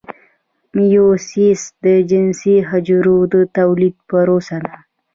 [0.75, 4.75] میوسیس د جنسي حجرو د تولید پروسه ده